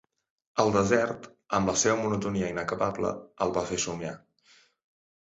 [0.61, 1.27] El desert,
[1.57, 3.13] amb la seva monotonia inacabable,
[3.47, 4.15] el va fer somiar.